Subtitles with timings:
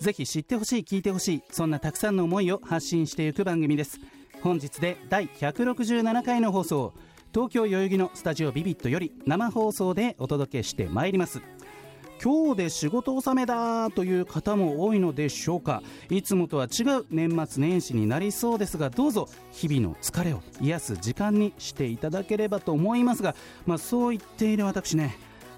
[0.00, 3.98] ぜひ知ってほしい聞いてほしいそんなたくさんの思いを発信していく番組です。
[4.42, 6.94] 本日で第167回の放送
[7.34, 11.42] 東京代々木のスタジオビビットより生放送でお届けしてまいります。
[12.22, 15.82] 今日で仕事納めだという方も多いのでしょうか。
[16.10, 23.34] いつもとは違う年末年始になりそうですがどうぞ日々の疲れを癒す時間にしていただければと思いますが、
[23.66, 25.16] まあ、そう言っている私ね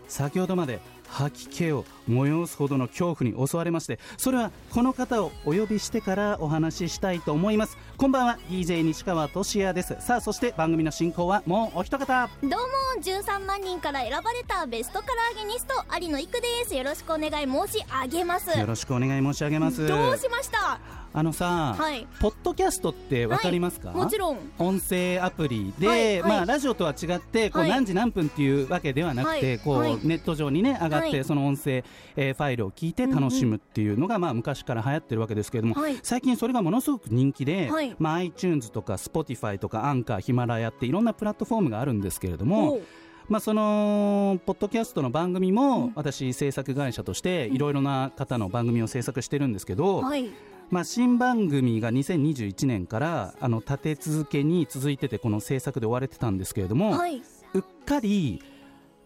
[0.08, 7.78] 先ほどまで吐き気を催すほどの恐怖に襲われましてそれはこの方をお呼びしてからお話ししたいと思います。
[7.96, 8.38] こんばんは。
[8.48, 9.96] DJ 西川俊也です。
[10.00, 12.28] さあそして番組の進行はもうお一方。
[12.42, 12.56] どうも
[13.02, 16.74] 13万人から選ばれたベストカラーゲニスト有野育です。
[16.74, 18.58] よろしくお願い申し上げます。
[18.58, 19.86] よろしくお願い申し上げます。
[19.86, 20.80] どうしました？
[21.12, 22.06] あのさ、はい。
[22.20, 23.96] ポッドキャストってわかりますか、はい。
[23.96, 24.38] もちろん。
[24.58, 26.30] 音声アプリで、はいはい。
[26.30, 27.70] まあ、ラジオとは違ってこう、はい。
[27.70, 29.58] 何時何分っていうわけではなくて、はい。
[29.58, 29.98] こうはい。
[30.04, 31.24] ネット上に、ね、上がって、はい。
[31.24, 31.82] その音声、
[32.16, 35.98] えーファイルを聞いて楽しむっていうのが、まあ、昔から流行ってるわけですけれども、はい。
[36.02, 37.94] 最近それがものすごく人気で、はい。
[37.98, 42.80] まあ、iTunes とか Spotify とかアンカーヒマラヤっていろんなプラットフォームがあるんですけれども
[43.28, 45.92] まあ、そのポッドキャストの番組も、うん。
[45.94, 50.30] 私制作会社としていろいろな方の番組を制作してるんですけど、はい。
[50.70, 57.22] まあ、新番組が2021年からあの立て続けに続いててこの制作で追われてたんですけれども、はい。
[57.54, 58.42] うっかり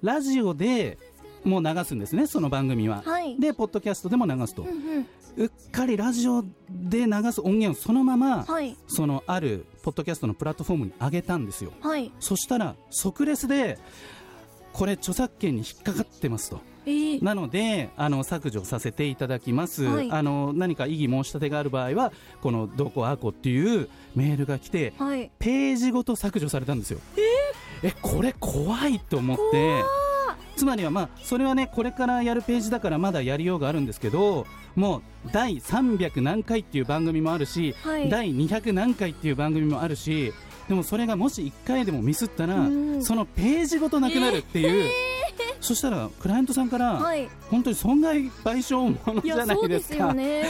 [0.03, 0.99] ラジオで
[1.45, 3.03] もう流すんですねその番組は。
[3.05, 3.39] はい。
[3.39, 5.09] でポッドキャストでも流すと、うんうん。
[5.37, 8.77] うっかりラジオで流す音源をそのまま、はい。
[8.89, 11.73] そのあるポッドキャストのプラットフォームに上げたんですよ。
[11.81, 12.11] はい。
[12.21, 13.79] そしたら即レスで
[14.73, 16.61] これ著作権に引っかかってますと。
[16.87, 20.11] えー、なのであの削除させていただきます、はい。
[20.11, 22.13] あの何か異議申し立てがある場合は
[22.43, 25.31] このどこあこっていうメールが来てはい。
[25.39, 27.01] ページごと削除されたんですよ。
[27.83, 29.83] えこれ怖いと思って
[30.57, 38.09] つまりはまあそれはねこれからやるページだからまだやりようがあるんですけどもう第300何回っていう番組もあるし、はい。
[38.09, 40.33] 第200何回っていう番組もあるし
[40.69, 43.03] でもそれがもし1回でもミスったら、うん。
[43.05, 44.91] そのページごとなくなるっていう、
[45.61, 47.29] そしたらクライアントさんから、はい。
[47.51, 50.45] 本当に損害賠償ものいじゃやそうですないですかよね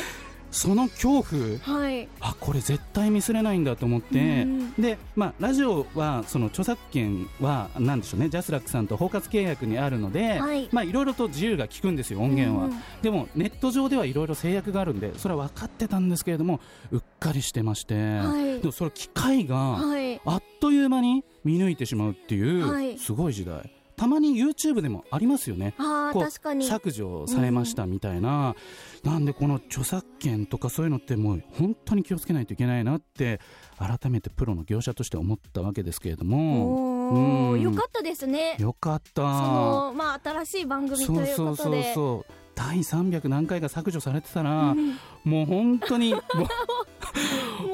[0.54, 1.59] その恐怖。
[1.59, 2.09] はい。
[2.20, 8.28] あこれ絶対ミスれないんだと思って、うんで、まあ、ラジオはその著作権はなんでしょうね。
[8.28, 10.69] ジャスラックさんと包括契約にあるので、はい。
[10.72, 12.70] まあいろいろと自由が利くんですよ音源は、
[13.03, 16.60] でもネット上ではいろいろ制約があるんでそれは分かってたんですけれども
[16.92, 18.60] うっかりしてまして、はい。
[18.60, 20.21] でもそれ機械がはい。
[20.25, 22.98] あっという間に見抜いてしまうっていう、はい。
[22.98, 25.75] すごい時代たまに YouTube でもありますよね。
[25.78, 26.66] あ確かに。
[26.66, 28.55] 削除されましたみたいな、
[29.03, 33.41] なんでこの著作権とかそういうのってもう本当に気をつけないといけないなって
[33.78, 37.53] 改めてプロの業者として思ったわけですけれども。
[37.53, 37.60] うん。
[37.60, 38.56] よかったですね。
[38.59, 39.22] よかった。
[39.22, 42.33] そのまあ新しい番組とそういうそうそうことでそう。
[42.54, 44.99] 第300何回が削除されてたら、うん。
[45.25, 46.21] もう本当に も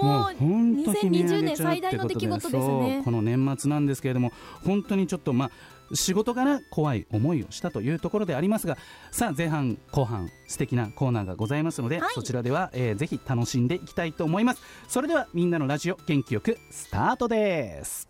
[0.01, 2.61] うもう本当に2020年最大の出来事ですね。
[2.61, 4.33] そうこの年末なんですけれども
[4.65, 5.51] 本当にちょっとまあ
[5.95, 8.77] 仕事から怖い思いをしたというところでありますが
[9.11, 18.09] さあ前半後半素敵なコーナーがございますので、はいそちらでは、えーぜひ楽しんでいきたいと思いますそれではみんなのラジオ元気よくスタートです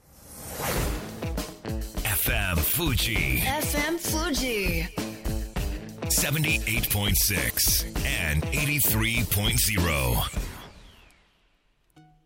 [2.04, 3.40] FM Fuji.
[3.40, 4.84] FM Fuji.
[6.10, 9.80] 78.6 and 83.0.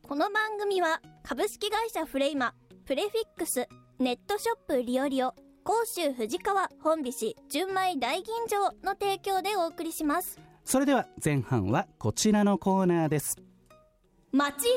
[0.02, 2.54] この番組は株式会社フレイマ
[2.86, 10.38] プレフィックスネットショップリオリオ甲州藤川本菱純米大吟醸の提供でお送りします。
[10.62, 13.38] それでは前半はこちらのコーナーです。
[14.30, 14.74] 街行く藤川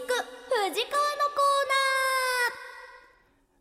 [0.72, 0.78] の
[1.36, 1.48] コ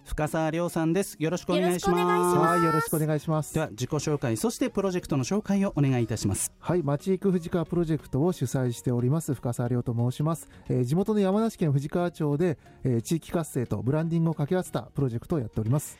[0.04, 1.16] 深澤亮さんです。
[1.18, 2.48] よろしくお願いしよろしくお願いしまます。
[2.48, 3.54] はい、よろしくお願いします。
[3.54, 3.60] で。
[3.60, 6.52] は自己紹介そしてプロジェクトの紹介をお願いいたします。
[6.60, 10.48] はい、町行く藤川プロジェクトを主催しております深澤亮と申します。
[10.68, 15.98] えー地元の山梨県藤川町で、えー地域活性とブランディングを掛け合わせたプロジェクトをやっております。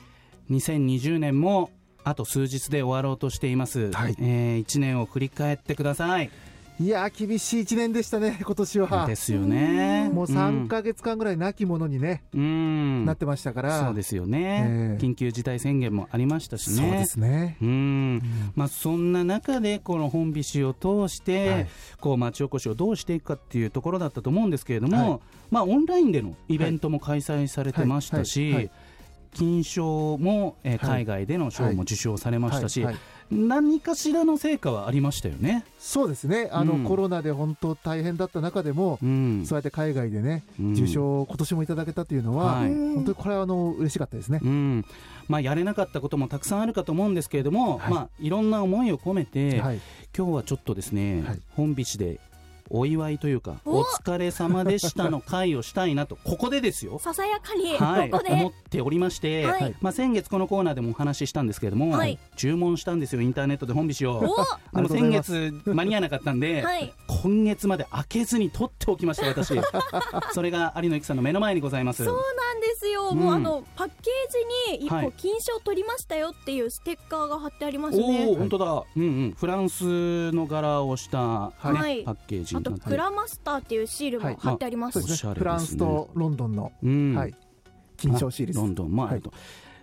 [0.51, 1.71] 2020年も
[2.05, 4.17] あと数日で終わろうとしています、はい。
[4.21, 6.31] え1年を振り返ってください。
[6.79, 9.07] いやー厳しい1年でしたね今年は。
[9.07, 10.11] ですよね。
[10.13, 13.07] もう3か月間ぐらい亡き者にね、うん。
[13.07, 13.87] なってましたから。
[13.87, 15.03] そうですよね、ええ。
[15.03, 16.77] 緊急事態宣言もありましたしね。
[16.77, 17.57] そうですね。
[17.63, 18.23] うん。
[18.55, 21.67] まあ、そんな中でこの本菱を通して、はい。
[21.99, 25.21] こう町おこしをどうしていくかっていうところだったと思うんですけれども、はい。
[25.51, 28.71] まあ、オンラインでのイベントも開催されてましたしはい
[29.37, 31.05] 金賞も、えーはい。
[31.05, 32.95] 海外での賞も受賞されましたし、はい。
[32.95, 33.03] はい。
[33.31, 35.65] 何かしらの成果はありましたよね。
[35.79, 36.49] そうですね。
[36.53, 36.85] あの、うん。
[36.85, 39.45] コロナで本当大変だった中でも、うん。
[39.45, 40.73] そうやって海外でね、うん。
[40.73, 42.69] 受賞を今年もいただけたというのは、はい。
[42.69, 44.41] 本当にこれはあの嬉しかったですね。
[44.43, 44.85] うん。
[45.29, 47.95] まあ、やれなかったこともたくさんあるかと思うんですけれども、はいい。
[47.95, 49.81] まあ、いろんな思いを込めて、はい、
[50.17, 51.41] 今日はちょっとですね、はい。
[51.57, 52.21] 本菱で
[52.71, 53.81] お祝いというかお。
[53.81, 56.99] お疲れ様でしたの会をしたいなと ここでですよ。
[56.99, 59.75] ささやかに、はい、ここ思っでておりまして、はい。
[59.81, 62.19] まあ、先月このコーナーでもお話ししたんですけれども、はい。
[62.37, 64.41] 注文したんですよインターネットで本菱をお。
[64.41, 66.93] あの先月間に合わなかったんで、はい。
[67.23, 69.55] 今月まで開けずに取っておきました私。
[70.33, 72.05] それが有野由紀さんの目の前にございます。
[72.05, 72.46] そうな
[72.97, 73.19] よ、うん。
[73.19, 75.05] もうあのパッケージに一はい。
[75.07, 82.03] 個金賞取りましたよっていうステッカーが貼ってありますおね、お本当だ、うんうん、フランスの柄をした、ねはい。
[82.05, 85.41] パッケージあとになってクラマスターっていうシールも貼ってあります、そうですねおしゃれですね。
[85.41, 87.15] フランスとロンドンの、うん。
[87.15, 87.35] はい、
[87.97, 88.59] 金賞シールです。
[88.61, 88.91] ロンドン。
[88.91, 89.33] もあると、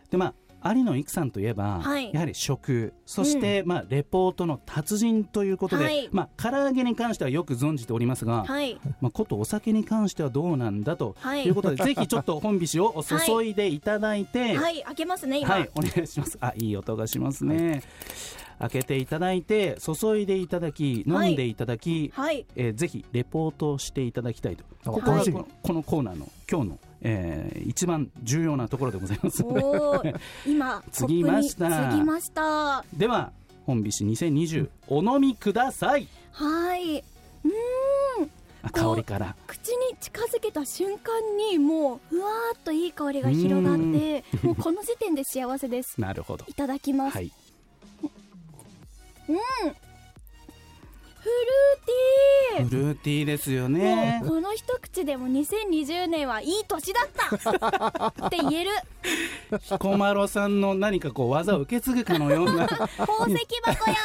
[0.09, 0.33] でまあ
[0.65, 16.37] 有野由紀さんといえば、はいやはり食そして、まあ、レポートの達人ということで、はいまあ、唐揚げに関してはよく存じておりますが、はいまあ、ことお酒に関してはどうなんだとはいいうことで、ぜひちょっと本菱を注いでいただいて、 はい開けますね今、はい、お願いします。
[16.39, 17.81] あ、いい音がしますね。
[18.59, 24.63] 開けていただいて、注いでいただき、飲んでいただき、はいえーぜひレポートをしていただきたいと。
[24.63, 24.73] はい
[25.61, 29.43] このコーナーの今日の、えー一番重要なところでございます。
[29.43, 33.31] おー今 継ぎましたコップに継ぎましたでは、
[33.65, 36.07] 本菱2020、お飲みください。
[36.31, 37.03] はい
[38.65, 39.35] あ香りから。
[39.45, 41.21] 口に近づけた瞬間
[41.51, 46.45] にもうふわーっといい香りが広がってもうこの時点で幸せです なるほど。
[46.47, 47.31] いただきます、はい。
[51.23, 52.69] フルーティー。
[52.69, 54.21] フルーティーですよね。
[54.27, 58.71] この一口でも2020年はいい年だったって言える。
[59.61, 62.67] 彦摩呂さんの何かこう技を受け継ぐかのような。
[62.67, 63.95] 宝石箱や。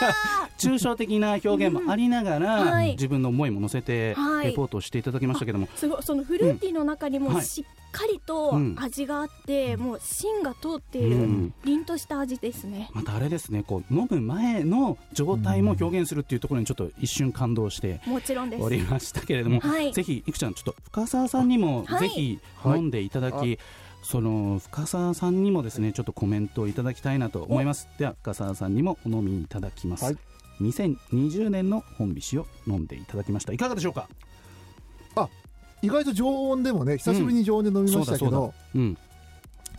[0.59, 2.71] 抽象的な表現もありながら、うん。
[2.71, 2.93] はい。
[2.93, 4.51] 自分の思いも乗せてはい。
[4.51, 6.03] レポートをしていただきましたけども、ーすごい。
[6.03, 8.77] そのフルーティーの中にもしっかりとうん。
[8.79, 11.55] 味があって、もう芯が通っていうるん。
[11.65, 12.91] 凛とした味ですね。
[12.95, 18.63] またあれですねこう飲む前の状態も表現するっていうところにちょっと一瞬感動してもちろんです。
[18.63, 19.93] おりましたけれども、はい。
[19.93, 22.01] ぜひいくちゃんちょっと深澤さんにもはい。
[22.01, 23.59] ぜひはい飲んでいただき、
[24.03, 27.89] その深澤さんにもですねちょっとコメントをいただきたいなと思います。
[27.99, 30.17] では深澤さんにもお飲みいただきます、はい。
[30.61, 33.53] 2020年の本菱を飲んでいただきました。
[33.53, 34.09] いかがでしょうか？
[35.83, 38.97] 意外と常温でもね久しぶりに常温で飲みましたけど、うん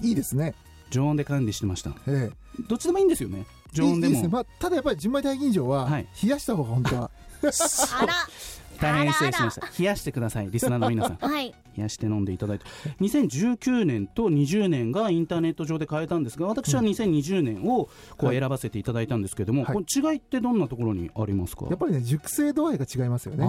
[0.01, 0.55] いいですね、
[0.89, 1.91] 常温で管理してました。
[2.07, 2.31] え
[2.67, 3.45] どっちでもいいんですよね。
[3.45, 4.13] え常温でも。
[4.13, 6.07] いいいですね、まあ、ただやっぱり純米大吟醸ははい。
[6.23, 7.11] 冷やした方が本当は、
[7.99, 8.13] あら。
[8.79, 9.67] 大変失礼しました。
[9.77, 11.15] 冷やしてくださいリスナーの皆さん。
[11.17, 12.65] はい冷やして飲んでいただいて。
[12.99, 19.75] 2019年と20年がインターネット上で変えたんですが私は2020年をこはいう選ばせていただいたんですけども、はい。
[19.75, 21.65] この違いってどんなところにありますか？
[21.69, 23.43] やっぱりね熟成度合いが違いますよあね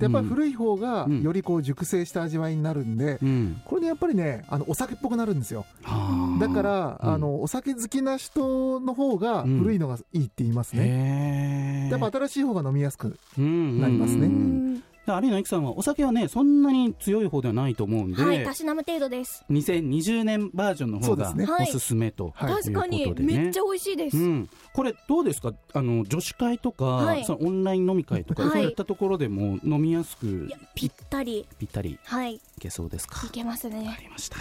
[0.00, 1.22] やっぱりい、古い方がうん。
[1.22, 3.60] よりこう熟成した味わいになるんで、うん。
[3.64, 5.64] これねやっぱりねあのお酒っぽくなるんですよ。
[5.82, 6.40] はあ。
[6.40, 7.10] だから、うん。
[7.14, 9.58] あのお酒好きな人の方がうん。
[9.60, 14.26] 古いのがいいって言いますね、へえやっぱ新しい方が飲みやすくうんなりますね。
[14.26, 19.44] ううんん有野由紀さんはお酒はねそんなに強い方ではないと思うんで、はいたしなむ程度です。
[19.50, 21.56] 2020年バージョンの方がそうですね。
[21.60, 22.56] おすすめということで、ね。
[22.56, 25.52] 確かにめっちゃ美味しいです、うん、これどうですか？
[25.74, 27.24] あの女子会とか、はい。
[27.24, 28.52] そのオンライン飲み会とか、はい。
[28.52, 31.46] そういったところでも飲みやすくぴったり。
[31.58, 32.40] ぴったりいはい。
[32.58, 33.26] けそうですか？
[33.26, 33.98] いけますね。
[34.00, 34.38] りました、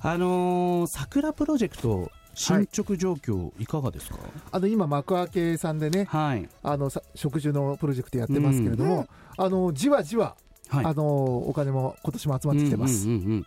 [0.00, 3.66] あのー桜プロジェクト進捗状況い。
[3.66, 4.18] かがですか？
[4.52, 6.48] あの今幕開けさんでねはい。
[6.62, 10.36] あのさ食事のプロジェクトやってますけれども、あのじわじわ、
[10.68, 10.84] はい。
[10.84, 11.04] あの
[11.48, 13.46] お金も今年も集まってきてます、うんうんうんうん。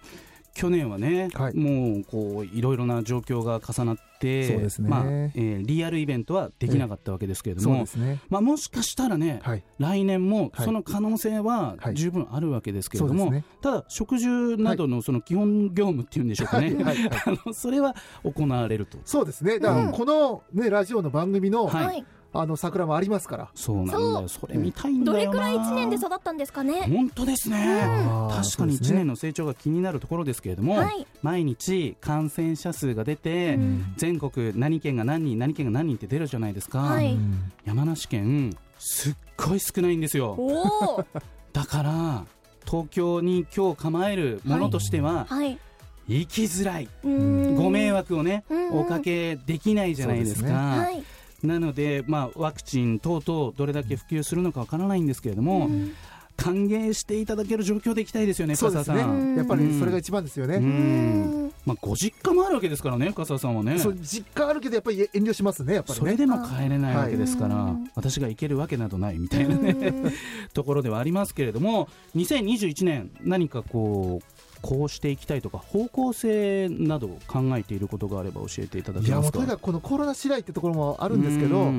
[0.57, 1.55] 去年はね、はい。
[1.55, 4.89] もうこういろいろな状況が重なってそうですね。
[4.89, 8.19] まあえーリアルイベントはできなかったわけですけれども、ね。
[8.29, 9.63] まあ、もしかしたらね、はい。
[9.77, 10.65] 来年もはい。
[10.65, 11.93] その可能性ははい。
[11.93, 13.45] 十分あるわけですけれども、そうですね。
[13.61, 14.27] ただ食事
[14.57, 16.95] などのその基本業務っていうんでしょうかね、はい。
[16.97, 17.09] はい。
[17.27, 18.97] あのそれは行われると。
[19.05, 19.59] そうですね。
[19.59, 22.05] だからこの、ね、ラジオの番組の,、はいはい
[22.39, 23.49] あの桜もありますから。
[23.55, 24.27] そうなんだよ。
[24.27, 25.25] それ見たいんだよな。
[25.25, 26.81] どれくらい1年で育ったんですかね？
[26.83, 31.07] 本当ですね、あー確かに1そうですね年の成長が気になるところですけれども、はい。
[31.21, 33.93] 毎日感染者数が出て、うん。
[33.97, 37.13] 全国何県が何人何県が何人って出るじゃないですか、はい。
[37.13, 40.37] うん山梨県すっごい少ないんですよ。
[41.53, 42.25] だから
[42.65, 45.57] 東京に今日構えるものとしては、はい。
[46.07, 48.79] 行きづらい、ご迷惑をね、うんうん。
[48.79, 50.87] おかけできないじゃないですか。
[51.43, 55.93] なので、まあ、ワクチン等々どれだけ普及するのかわからないんですけれども、うん。
[56.37, 58.97] 歓迎していただける状況でいきたいですよね、そうですね。
[58.97, 59.35] 深澤さん。
[59.35, 61.51] やっぱりそれが一番ですようね、ん。
[61.65, 63.79] まあ、ご実家もあるわけですからね、深澤さんはね。
[63.79, 65.99] そう実家あるけどやっぱり遠慮しますねやっぱりね。
[65.99, 67.91] それでも帰れないわけですから、はい。
[67.95, 70.11] 私が行けるわけなどないみたいなね、うん。
[70.53, 74.36] ところではありますけれども、2021年、何かこう、
[74.67, 79.37] こうしていきたいとか、方向性など考えていることがあれば教えていただけますか？
[79.37, 81.71] とにかくこのコロナ次第ってところもあるんですけど、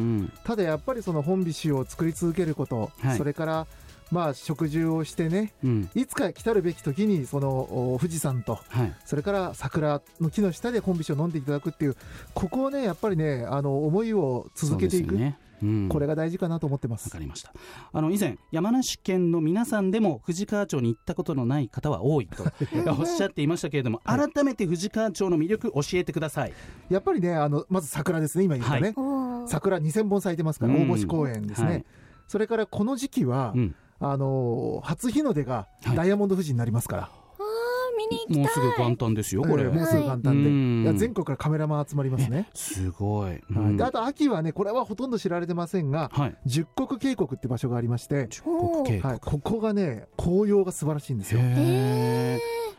[0.45, 3.67] ただやっぱりその本菱を作り続けること、はいそれから
[4.11, 5.91] まあ食事をしてねうん。
[5.95, 7.51] いつか来たるべき時にその
[7.95, 8.95] お富士山とはい。
[9.05, 11.97] それから桜の木の下で本菱を飲んでいただくっていう
[12.35, 15.39] ここをねやっぱりねあの思いを続けていく、ね。
[15.63, 15.89] うん。
[15.89, 17.53] これが大事かなと思ってまわすかりました。
[17.93, 22.45] あの以前山梨県の皆さんでも富士川町に行ったことのない方は多いと
[22.87, 24.31] おっしゃっていましたけれども、はい。
[24.33, 26.53] 改めて富士川町の魅力教えてください。
[26.89, 30.83] やっぱりねあのまず桜ですね今言ったね、おー桜2000本咲いてますからうん。
[30.83, 31.85] 大星公園ですね、はい。
[32.29, 35.97] それからこの時期は、うんあの初日の出がはい。
[35.97, 38.43] ダイヤモンド富士になりますから、あー見に行きたい。
[38.43, 43.43] もうすぐ元旦ですよこれ、えーもうすぐ簡単で、はいいや全国からカメラマン集まりますね、すごい、
[43.77, 46.37] であと秋はねこれはほとんど知られてませんがはい。
[46.47, 51.41] 十国渓谷って場所がありまして、十国渓谷、はい、ここがね紅葉が素晴らしいんですよ。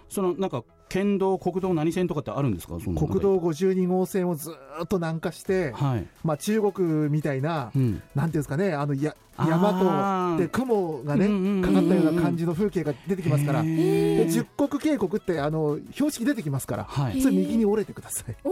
[0.07, 2.73] そのなんか県道国道何線とかってあるんですか？
[2.73, 11.61] 国道52号線をずーっと南下して、はい、まあ、中国みたいな、うん、なんていうんですかねあのや山とで雲がね、うんうんうんうん。
[11.61, 17.21] かかったような感じの風景が出てきますから、へでー十国渓谷ってあの標識出てきますから、はい。
[17.21, 18.35] それ右に折れてください。
[18.43, 18.49] お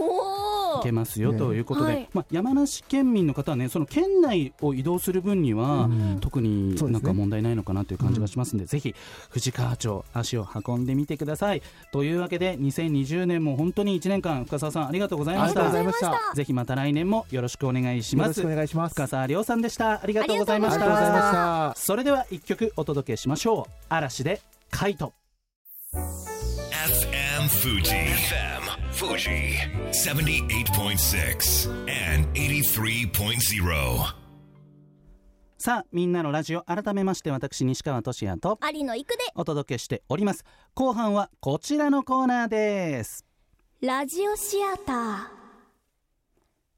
[0.76, 2.08] おいけますよねということで、はい。
[2.14, 6.18] まあ、山梨県民の方はねその県内を移動する分には、うん。
[6.20, 8.94] 特になんか問題ないのかなという感じがしますので、ぜひ
[9.28, 11.62] 富士川町足を運んでみてください。
[11.92, 16.06] というわけで2020年も本当に1年間深澤さんありがとうございありがとうましたございました。
[16.06, 18.94] よぜひまた来年もよろしくお願いしますろしくお願いします。
[18.94, 21.32] 深澤亮さんでしたありがとうございましありがとうございました
[21.74, 21.80] た。
[21.80, 25.14] それでは一曲お届けしましょう嵐でカイト
[25.94, 27.94] FM Fuji.
[27.94, 29.56] FM Fuji.
[29.92, 34.17] 78.6 and 83.0.
[35.58, 39.24] さあみんなのラジオ改めまして私西川俊也と有野育で。
[39.34, 40.44] お届けしております。
[40.74, 43.24] 後半はこちらのコーナーです。
[43.80, 45.38] ラジオシアター。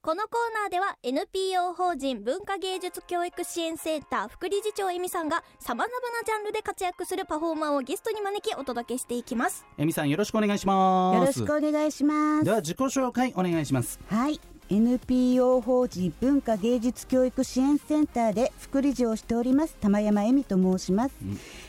[0.00, 9.66] このコーナーでは NPO 法人文化芸術教育支援センター副理事長エミさんがさまざまなジャンルで活躍するパフォーマーをゲストに招きお届けしていきます。
[9.76, 11.16] えみさんよろしくお願いします。
[11.18, 12.44] よろしくお願いします。
[12.46, 12.50] で。
[12.50, 14.00] は自己紹介お願いします。
[14.08, 14.40] はい。
[14.70, 21.14] NPO 法人文化芸術教育支援センターで副理事をしております玉山恵美と申します、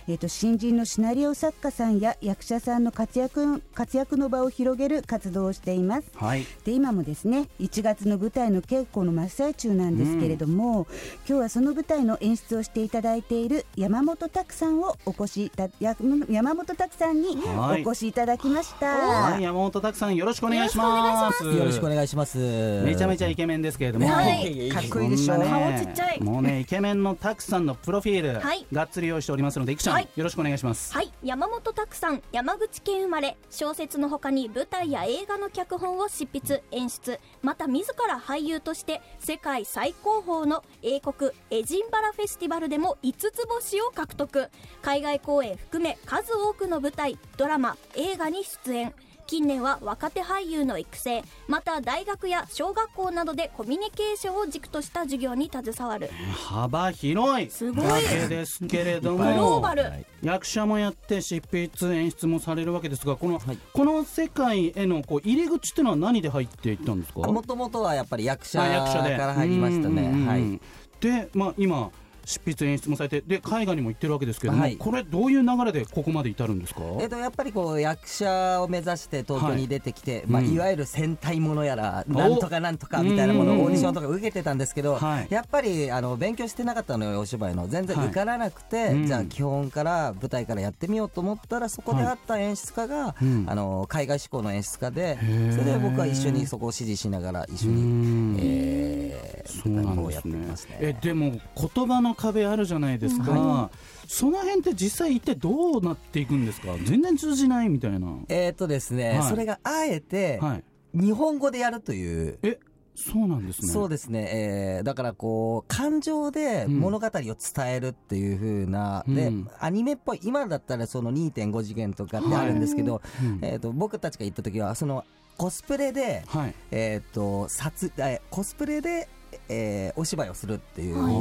[0.07, 6.11] えっ、と新人のシナリオ作家さんや役者さんの活躍活躍の場を広げる活動をしています。
[6.15, 6.45] はい。
[6.63, 10.87] で今もですね1月の舞台の稽古の真っ最中なんですけれども、
[11.27, 15.95] 今日はその舞台の演出をしていただいている山本拓さんをお越しいたや
[16.29, 17.85] 山本拓さんにはい。
[17.85, 21.43] お越しいただきました、はい山本拓さんよろしくお願いします。
[21.43, 22.90] よろしくお願いします。
[22.91, 24.69] めちゃめちゃイケメンですけれども、はい。
[24.69, 25.77] かっこいいでしょこんなね。
[25.77, 26.21] 顔ちっちゃい。
[26.21, 28.65] もうねイケメンのたくさんのプロフィール、はい。
[28.71, 30.09] がっつり用意しておりますのでいくちゃん、はい。
[30.15, 30.93] よろしくお願いします。
[30.93, 31.11] はい。
[31.23, 44.49] 山本拓さん山口県生まれ小説の他に舞台や映画の脚本を執筆演出また自ら俳優として世界最高峰の英国エジンバラフェスティバルでも5つ星を獲得。
[44.81, 48.93] 海外公演含め数多くの舞台ドラマ映画に出演
[49.27, 56.09] 近年は若手俳優の育成また大学や小学校などでコミュニケーションを軸とした授業に携わる。
[56.33, 57.85] 幅広いすごい。
[57.85, 59.91] わけですけれどもグローバル。
[60.21, 63.57] 役者もやって執筆演出もされるわけですがこの,、はい。
[63.73, 67.21] この世界へのこう入り口っていうのは何で入っていったんですか？
[67.21, 70.27] もともとはやっぱり役者あ役者でから入りましたね。
[70.27, 70.59] はい。
[70.99, 71.89] で、まあ、今
[72.25, 74.77] 執筆演出もされてで海外にも行ってるわけですけれども、はい。
[74.77, 76.81] これどういう流れでここまで至るんですか？
[76.99, 83.59] えっとやっぱりこう役者を目指して東京に出てきて、まあうんいわゆる戦隊ものやらおなんとかなんとかみたいなものうん。
[83.59, 85.27] をオーディションとか受けてたんですけど、はい。
[85.29, 87.67] やっぱりあの勉強してなかったのよお芝居の。
[87.67, 88.07] 全然はい。
[88.07, 89.07] 受からなくて、うん。
[89.07, 93.45] じゃあ基本から舞台からやってみようと思ったらそこであった演出家が、うん。
[93.47, 95.51] あの海外志向の演出家でー。
[95.51, 98.37] それで僕は一緒にそこを指示しながら一緒うに、ん。
[98.39, 100.37] えーそうなんですね。
[100.47, 100.77] ますね。
[100.79, 103.69] えでも言葉の壁あるじゃないですか、
[104.07, 106.75] その辺って実際一体どうなっていくんですか？
[106.85, 109.29] 全然通じないみたいな、えーっとですね、はい。
[109.29, 110.63] それがあえてはい、
[110.93, 112.39] 日本語でやるという。
[112.43, 112.59] え
[112.93, 113.67] そうなんですね。
[113.69, 117.35] そうですね、えーだからこう感情で物語を伝
[117.67, 119.49] えるっていう風な、でうん。
[119.59, 123.39] アニメっぽい今だったらその2.5次元とかってあるんですけど、うん。
[123.41, 125.05] えー、と僕たちが行った時はその
[125.37, 126.53] コスプレで、はい。
[126.71, 129.07] えー、と撮えコスプレで、
[129.51, 131.13] えーお芝居をするっていはい。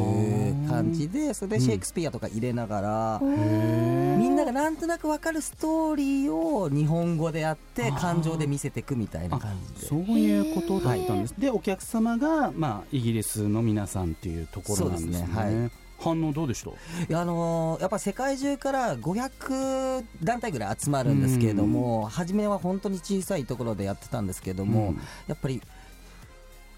[0.67, 9.89] う感じでそれでシェイクスピアとか入れながら、へみんながなんとなく分かるストーリーを日本語でやって感情で見せていくみたいな感じで。
[9.89, 15.27] そういうことだったんです、でお客様が、まあ、イギリスの皆さんっていうところなんですね。
[15.27, 15.35] すね。
[15.35, 15.71] はい。
[15.99, 16.71] 反応どうでした？
[16.71, 16.73] い
[17.11, 25.01] やあのーやっぱ世界中から500団体ぐらい集まるんですけれども、初めは本当に小さいところでやってたんですけども、うん。
[25.27, 25.61] やっぱり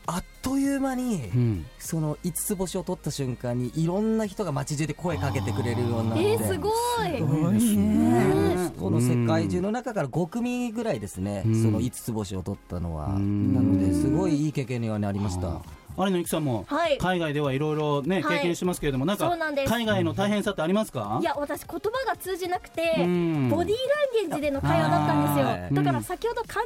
[0.07, 1.67] あっという間に、うん。
[1.79, 6.25] その5つ星を取った瞬間にいろんな人が街中で声かけてくれるようになって。
[6.33, 6.73] えー、すごい。
[7.19, 8.73] すごいですね。
[8.79, 11.63] この世界中の中から5組ぐらいですね、うん。
[11.63, 13.55] その5つ星を取ったのは、うん。
[13.55, 15.63] なのですごいいい経験にはなりました。
[15.99, 16.99] 有野由紀さんもはい。
[16.99, 18.39] 海外ではいろいろねはい。
[18.39, 19.31] 経験してますけれども、なんか
[19.67, 21.19] 海外の大変さってありますか？
[21.21, 21.81] いや私言葉
[22.11, 23.49] が通じなくて、うん。
[23.51, 25.75] ボディーランゲージでの会話だったんですよ、はい。
[25.75, 26.63] だから先ほど感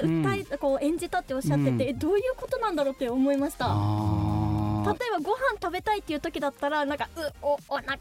[0.00, 3.66] 情で歌い、こう演じたっておっしゃってて、どういうことなんだろうって思いました
[4.94, 7.98] ばご飯食べたいっていう時だったらなんかうおおなう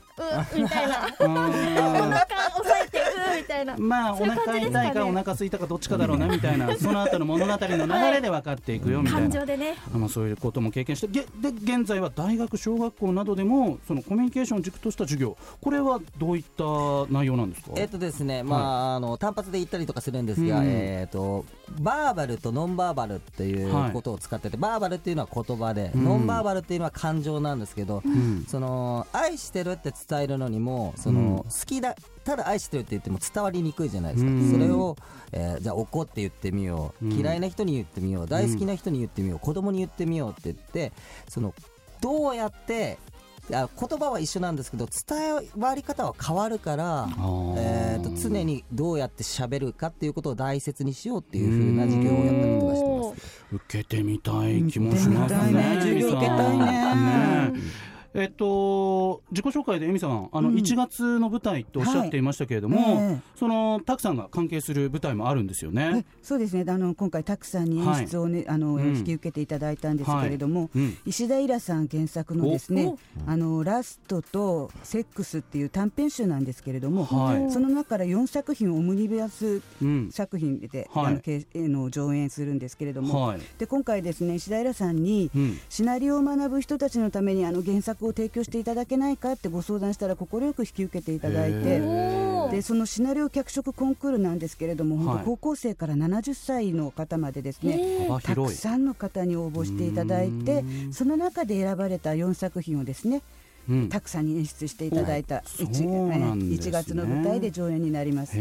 [0.60, 1.08] みたいな。
[1.20, 1.36] おん。
[1.36, 3.76] 腹押さえてうみたいな。
[3.78, 4.90] まあおそういう感腹じですかね。
[4.90, 9.76] 痛いかお腹空いたかどっちかだろうなみたいな その後の物語の流れで分かっていくよみたいな、感情でね。
[9.94, 11.08] まあ、そういうことも経験して。
[11.08, 15.38] げで現在は大学小学校などでもそのコミュニケーションを軸とした授業。
[15.62, 16.64] これはどういった
[17.12, 17.72] 内容なんですか？
[17.76, 20.66] えっとですね、まあ、あの単発で言ったりとかするんですが、うん。
[20.68, 21.46] えっと
[21.80, 23.92] バーバルとノンバーバルっていうはい。
[23.92, 26.04] ことを使ってて、バーバルっていうのは言葉で、うん。
[26.06, 28.46] ノンバーバルっていうのは感情なんですけど、うん。
[28.48, 31.38] その愛してるって伝えるのにもその、うん。
[31.38, 34.52] 好きだただ愛してるって言っても伝わりにくいじゃないですか、うん。
[34.52, 34.96] それを、
[35.32, 37.12] えーじゃあ怒って言ってみよう、うん。
[37.14, 38.28] 嫌いな人に言ってみよう。
[38.28, 40.92] 大好きな人に言ってみよう、子供に言ってみようって言って
[41.30, 41.54] その
[42.02, 43.15] どうやってあ
[43.50, 43.68] 言
[44.00, 47.56] 葉は一緒なんですけど伝わり方は変わるから、ー。
[47.58, 53.46] えー、と常にどうやって喋るかっていうことを大切にしようっていう風な授業をやったりとかしてます。
[53.52, 55.76] 受けてみたい気もしますね受けたいね。
[55.76, 56.66] 授業受けたいね。
[56.66, 60.56] ねえっと、自己紹介でエミさんあの、うん。
[60.56, 63.14] 1月の舞台っておっしゃっていましたけれども、はい。
[63.16, 66.06] えそのたくさんが関係する舞台もあるんですよえね。
[66.24, 66.64] そうですね。
[66.72, 68.96] あの今回たくさんに演出を、ねあのうん。
[68.96, 70.98] 引き受けていただいたんですけれども、うん。
[71.06, 72.96] 石田イラさん原作のですね
[73.28, 77.52] 「あのラスト」と「セックス」っていう短編集なんですけれども、はい。
[77.52, 80.10] その中から4作品をオムニバスうん。
[80.12, 81.06] 作品で、はい。
[81.08, 83.40] あのけえの上演するんですけれども、はい。
[83.58, 85.58] で今回ですね石田イラさんに、うん。
[85.68, 95.06] シナリオを学ぶ人たちのためにあの原作を提供していただけないかってご相談したら快く引き受けていただいてへでそのシナリオ脚色コンクールなんですけれども、はい。
[95.06, 98.52] 本当高校生から70歳の方までですね幅たく。
[98.52, 100.94] さんの方に応募していただいてうん。
[100.94, 103.45] その中で選ばれた4作品をですねうん
[103.90, 106.72] たくさんに演出していただいたそう 1, なんですね。
[106.72, 108.38] 月の舞台で上演になります。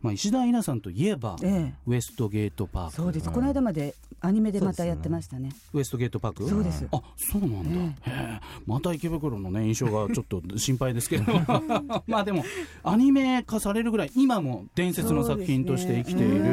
[0.00, 1.74] まあ、石田稲さんといえば、ええ。
[1.86, 2.94] ウエストゲートパーク。
[2.94, 5.50] そうです、この間までアニメでまたやってましたね。
[5.72, 6.48] ウエストゲートパーク？
[6.48, 6.86] そうです。
[6.90, 11.32] あそうなんだ、また池袋のね印象がちょっと心配ですけど。
[12.06, 12.44] まあでも
[12.82, 16.44] アニメ化されるぐらい今も伝説の作品として生きている。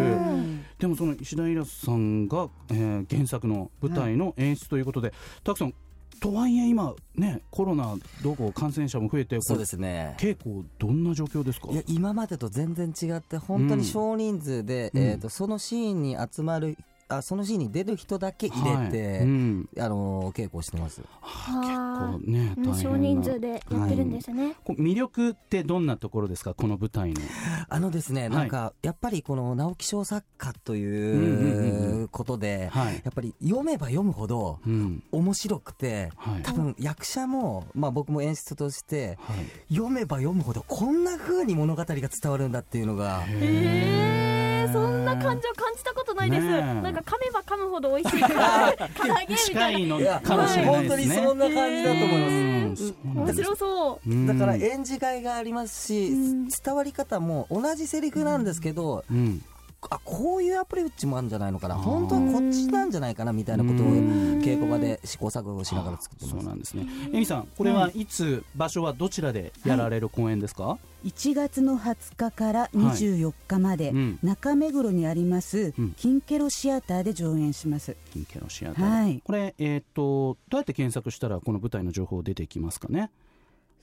[0.77, 5.73] で,、もその石田イラさんが、えー原作の舞台の演出ということで、たくさん
[6.21, 10.15] とはいえ今ねコロナどうこう感染者も増えてそうですね。
[10.17, 11.69] 稽古どんな状況ですか？
[11.71, 15.01] いや今までと全然違って本当に少人数で、うん。
[15.01, 19.19] えー、とそのシーンに集まるあそのシーンに出る人だけ入れて、はい。
[19.21, 19.69] うん。
[19.79, 21.01] あの稽古をしてます。
[21.21, 26.53] はあ結構ねうん大少人数でやってるんですね、こう魅力ってどんなところですか？
[26.53, 27.21] この舞台の。
[27.69, 32.95] あのですね、なんかやっぱりこの直木賞作家ということで、はい。
[33.03, 35.03] やっぱり読めば読むほどうん。
[35.11, 36.43] 面白くて、はい。
[36.43, 39.33] 多分役者も、まあ、僕も演出としては
[39.69, 39.73] い。
[39.73, 44.34] 読めば読むほどこんな風に物語が伝わるんだっていうのがえー、
[44.71, 51.15] そんな感情感じたことないです、なんか噛めば噛むほど美味しい 唐揚げみ近たいいのいやかもしれない本当ですね。
[51.17, 52.93] にそんな感じだと思います。
[53.03, 54.09] 面白そう。
[54.09, 54.27] うん。
[54.27, 56.47] だから演じがいがありますし、うん。
[56.47, 59.43] 伝わり方も同じセリフなんですけど、うん
[59.89, 66.85] あこういうアプローチもあるんじゃないのかな本当はこっちなんじゃないかなみたいなことをうん稽古場で試行錯誤しながら作ってそますうなんですね。
[67.13, 77.95] エミさん、これはいつ、場所はどちらでやられる公演ですか？1月の20日から24日まで、うん中目黒にあります、うんキンケロシアターで上演します。
[78.11, 78.83] 金家のシアターで。
[78.83, 83.09] はいこれ、えっ、と、どうやって検索したら、この舞台の情報出てきますかね？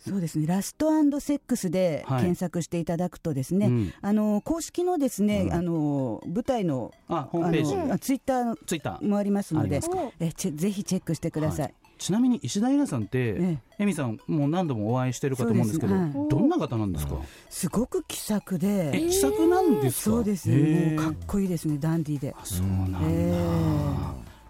[0.06, 0.46] そうですね。
[0.46, 2.20] ラストセックスではい。
[2.22, 3.92] 検索していただくとですね、うん。
[4.00, 8.00] あの公式のですね、あの舞台のあホームページ。
[8.00, 9.08] ツイッターツイッター。
[9.08, 9.80] もありますので
[10.20, 16.12] えぜひチェックしてください、はちなみに石田エラさんって、えエミさんもう何度もお会いしてるかと思うんですけどはい。
[16.28, 17.16] どんな方なんですか、
[17.48, 20.16] すごく気さくえで、気さくなんですか？
[20.16, 22.34] そうですへねーもうかっこいいですねダンディーで。
[22.36, 23.32] あそうなんだ、え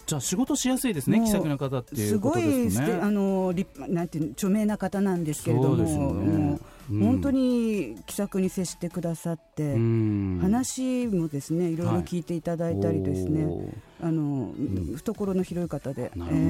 [0.07, 2.87] じゃあ仕事しやすいですね気さくな方っていすうことごいですね。
[2.87, 5.97] すてあの立なんていうの著名な方なんですけれどもね。
[5.97, 6.61] もううん
[7.01, 10.39] 本当に気さくに接してくださって、うん。
[10.41, 13.73] 話もですねいろいろ聞いていただいたりですね、おー。
[14.03, 14.53] あの、
[14.97, 16.47] 懐の広い方で、なるほど、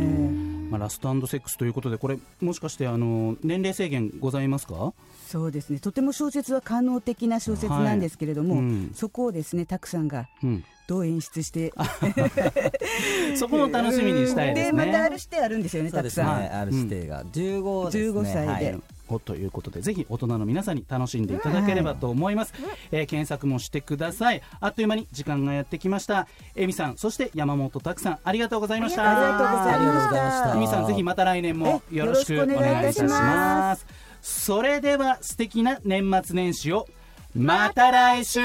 [0.70, 4.94] まあ、ラストセックスということでこれもしかしてあの年齢制限ございますか？
[5.26, 5.78] そうですね。
[5.78, 8.62] とても小説は可能的な小説なんですけれども、はい。
[8.62, 8.90] うん。
[8.94, 10.64] そこをですねたくさんがうん。
[10.88, 11.72] どう演出して
[13.37, 14.87] そこも楽しみにしたいですね。
[14.87, 17.24] またあるしてあるんですよねそうですたくさん、ね、ある指定が。
[17.24, 18.20] 15ですね。
[18.20, 18.70] 15歳で。
[18.72, 18.81] はい
[19.14, 22.55] おということでぜひ大人の皆さんに楽しんでいただければと思います、
[22.90, 24.42] えー検索もしてください。
[24.61, 26.27] あっという間に時間がやってきました。
[26.55, 29.03] えみさんそして山本拓さんありがとうございました。
[29.03, 30.31] ありがとうございまました。
[30.31, 30.57] した。
[30.57, 33.87] えみさんぜひまた来年もよろしくお願いいたします。
[34.22, 36.87] それでは素敵な年末年始を
[37.35, 38.40] また来週。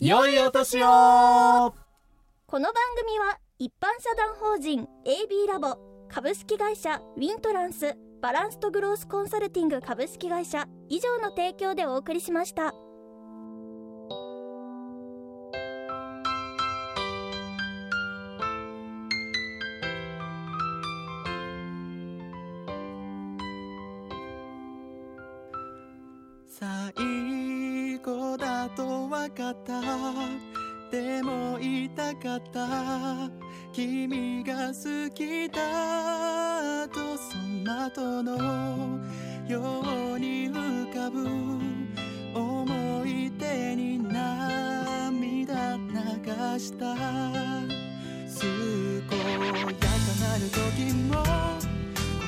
[0.00, 1.74] 良いお年を。
[2.46, 5.76] この番組は一般社団法人 AB ラボ
[6.08, 10.66] 株式会社ウィントランスバランスとグロースコンサルティング株式会社。
[10.88, 12.74] 以上の提供でお送りしました。
[26.48, 29.80] 最後だと分かった。
[30.90, 33.30] でも言いたかった。
[33.72, 36.47] 君が好きだ。
[36.92, 38.98] とその後の
[39.46, 39.82] よ
[40.14, 41.26] うに浮かぶ
[42.34, 46.94] 思い出に涙流した
[48.40, 48.48] 健
[48.98, 49.86] やか
[50.20, 51.24] なる時も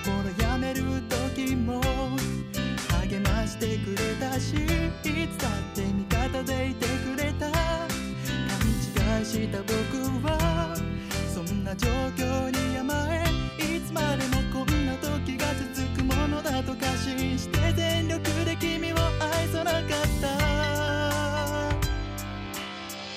[0.05, 1.81] 心やめる時も
[3.01, 4.57] 励ましてくれたしい
[5.29, 7.51] つだって味方でいてくれた。
[7.51, 9.73] 勘違いした僕
[10.27, 10.75] は
[11.33, 13.30] そんな状況に甘え
[13.92, 19.83] までもこんな時が続くものだと過信して全力で君を愛さなかっ
[20.20, 20.29] た。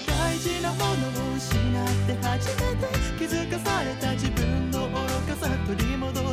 [0.07, 0.93] 大事なもの
[1.31, 1.61] を失っ
[2.07, 2.87] て初めて
[3.19, 4.95] 気づかされた自分の愚
[5.27, 6.19] かさ取り戻